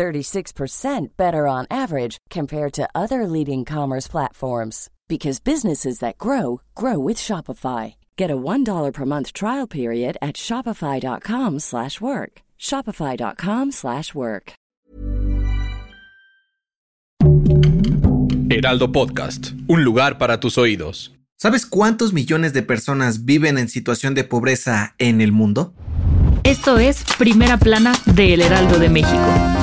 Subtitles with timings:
[0.00, 6.98] 36% better on average compared to other leading commerce platforms because businesses that grow grow
[6.98, 7.96] with Shopify.
[8.16, 12.40] Get a $1 per month trial period at shopify.com/work.
[12.58, 14.52] shopify.com/work.
[18.50, 21.12] Heraldo Podcast, un lugar para tus oídos.
[21.36, 25.72] ¿Sabes cuántos millones de personas viven en situación de pobreza en el mundo?
[26.42, 29.59] Esto es Primera Plana de El Heraldo de México.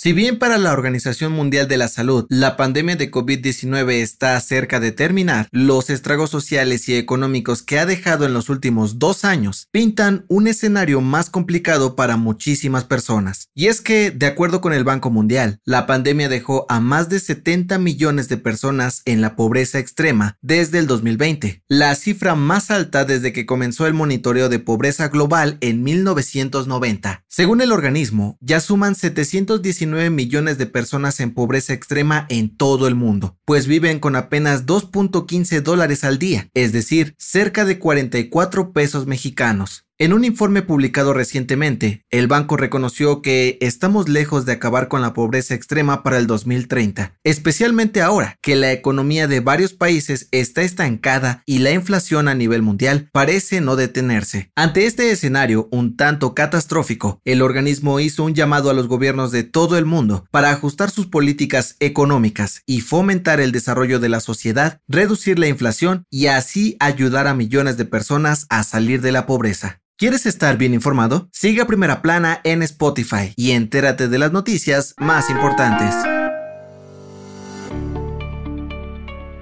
[0.00, 4.78] Si bien para la Organización Mundial de la Salud la pandemia de COVID-19 está cerca
[4.78, 9.66] de terminar, los estragos sociales y económicos que ha dejado en los últimos dos años
[9.72, 13.48] pintan un escenario más complicado para muchísimas personas.
[13.56, 17.18] Y es que, de acuerdo con el Banco Mundial, la pandemia dejó a más de
[17.18, 23.04] 70 millones de personas en la pobreza extrema desde el 2020, la cifra más alta
[23.04, 27.24] desde que comenzó el monitoreo de pobreza global en 1990.
[27.26, 32.94] Según el organismo, ya suman 719 millones de personas en pobreza extrema en todo el
[32.94, 39.06] mundo, pues viven con apenas 2.15 dólares al día, es decir, cerca de 44 pesos
[39.06, 39.87] mexicanos.
[40.00, 45.12] En un informe publicado recientemente, el banco reconoció que estamos lejos de acabar con la
[45.12, 51.42] pobreza extrema para el 2030, especialmente ahora que la economía de varios países está estancada
[51.46, 54.52] y la inflación a nivel mundial parece no detenerse.
[54.54, 59.42] Ante este escenario un tanto catastrófico, el organismo hizo un llamado a los gobiernos de
[59.42, 64.80] todo el mundo para ajustar sus políticas económicas y fomentar el desarrollo de la sociedad,
[64.86, 69.80] reducir la inflación y así ayudar a millones de personas a salir de la pobreza.
[69.98, 71.28] ¿Quieres estar bien informado?
[71.32, 75.92] Sigue a Primera Plana en Spotify y entérate de las noticias más importantes.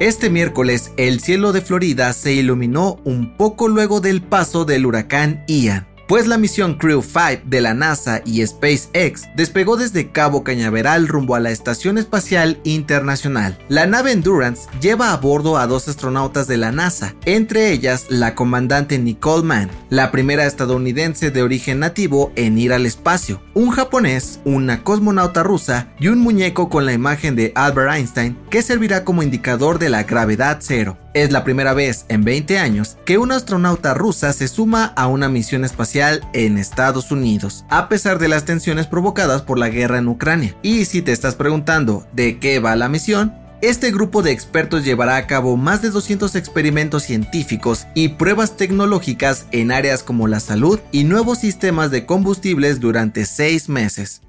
[0.00, 5.44] Este miércoles, el cielo de Florida se iluminó un poco luego del paso del huracán
[5.46, 11.06] Ian pues la misión Crew 5 de la NASA y SpaceX despegó desde Cabo Cañaveral
[11.06, 13.56] rumbo a la Estación Espacial Internacional.
[13.68, 18.34] La nave Endurance lleva a bordo a dos astronautas de la NASA, entre ellas la
[18.34, 24.40] comandante Nicole Mann, la primera estadounidense de origen nativo en ir al espacio, un japonés,
[24.44, 29.22] una cosmonauta rusa y un muñeco con la imagen de Albert Einstein que servirá como
[29.22, 30.98] indicador de la gravedad cero.
[31.12, 35.28] Es la primera vez en 20 años que una astronauta rusa se suma a una
[35.28, 40.06] misión espacial en Estados Unidos, a pesar de las tensiones provocadas por la guerra en
[40.06, 40.54] Ucrania.
[40.62, 45.16] Y si te estás preguntando de qué va la misión, este grupo de expertos llevará
[45.16, 50.78] a cabo más de 200 experimentos científicos y pruebas tecnológicas en áreas como la salud
[50.92, 54.22] y nuevos sistemas de combustibles durante seis meses.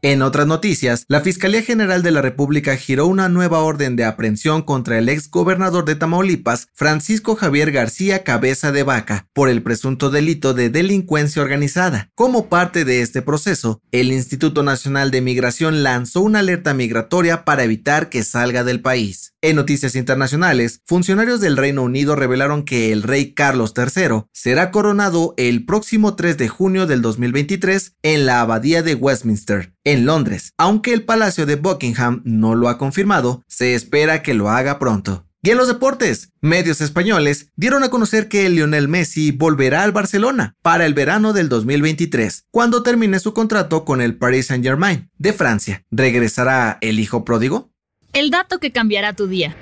[0.00, 4.62] En otras noticias, la Fiscalía General de la República giró una nueva orden de aprehensión
[4.62, 10.10] contra el ex gobernador de Tamaulipas, Francisco Javier García Cabeza de Vaca, por el presunto
[10.10, 12.10] delito de delincuencia organizada.
[12.14, 17.64] Como parte de este proceso, el Instituto Nacional de Migración lanzó una alerta migratoria para
[17.64, 19.32] evitar que salga del país.
[19.40, 25.34] En noticias internacionales, funcionarios del Reino Unido revelaron que el rey Carlos III será coronado
[25.36, 30.54] el próximo 3 de junio del 2023 en la Abadía de Westminster, en Londres.
[30.58, 35.28] Aunque el Palacio de Buckingham no lo ha confirmado, se espera que lo haga pronto.
[35.40, 40.56] Y en los deportes, medios españoles dieron a conocer que Lionel Messi volverá al Barcelona
[40.62, 45.84] para el verano del 2023, cuando termine su contrato con el Paris Saint-Germain de Francia.
[45.92, 47.70] ¿Regresará el hijo pródigo?
[48.18, 49.54] El dato que cambiará tu día.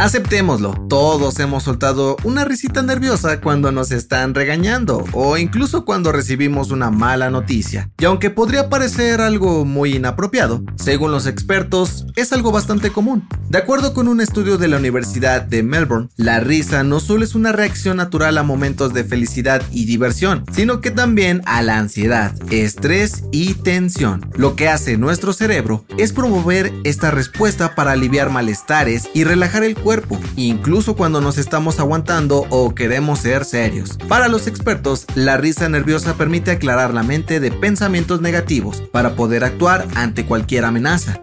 [0.00, 6.72] Aceptémoslo, todos hemos soltado una risita nerviosa cuando nos están regañando o incluso cuando recibimos
[6.72, 7.88] una mala noticia.
[7.98, 13.26] Y aunque podría parecer algo muy inapropiado, según los expertos es algo bastante común.
[13.48, 17.36] De acuerdo con un estudio de la Universidad de Melbourne, la risa no solo es
[17.36, 22.34] una reacción natural a momentos de felicidad y diversión, sino que también a la ansiedad,
[22.50, 24.28] estrés y tensión.
[24.34, 29.76] Lo que hace nuestro cerebro es promover esta respuesta para aliviar malestares y relajar el
[29.76, 33.96] cuerpo, incluso cuando nos estamos aguantando o queremos ser serios.
[34.08, 39.44] Para los expertos, la risa nerviosa permite aclarar la mente de pensamientos negativos para poder
[39.44, 41.22] actuar ante cualquier amenaza,